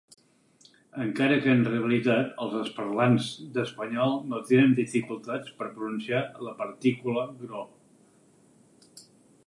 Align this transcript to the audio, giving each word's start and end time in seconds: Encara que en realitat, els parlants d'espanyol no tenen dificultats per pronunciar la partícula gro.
Encara 1.03 1.35
que 1.43 1.51
en 1.57 1.59
realitat, 1.67 2.31
els 2.45 2.71
parlants 2.79 3.27
d'espanyol 3.57 4.17
no 4.31 4.41
tenen 4.49 4.73
dificultats 4.83 5.53
per 5.61 5.71
pronunciar 5.77 6.23
la 6.47 6.57
partícula 6.63 7.29
gro. 7.45 7.63